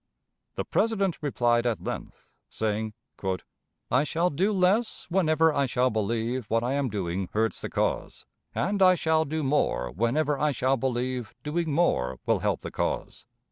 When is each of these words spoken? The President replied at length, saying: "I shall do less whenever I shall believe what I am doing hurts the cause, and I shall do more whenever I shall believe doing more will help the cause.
The 0.55 0.65
President 0.65 1.19
replied 1.21 1.67
at 1.67 1.83
length, 1.83 2.27
saying: 2.49 2.93
"I 3.91 4.03
shall 4.03 4.31
do 4.31 4.51
less 4.51 5.05
whenever 5.09 5.53
I 5.53 5.67
shall 5.67 5.91
believe 5.91 6.45
what 6.47 6.63
I 6.63 6.73
am 6.73 6.89
doing 6.89 7.29
hurts 7.33 7.61
the 7.61 7.69
cause, 7.69 8.25
and 8.55 8.81
I 8.81 8.95
shall 8.95 9.25
do 9.25 9.43
more 9.43 9.91
whenever 9.91 10.39
I 10.39 10.53
shall 10.53 10.75
believe 10.75 11.35
doing 11.43 11.71
more 11.71 12.17
will 12.25 12.39
help 12.39 12.61
the 12.61 12.71
cause. 12.71 13.25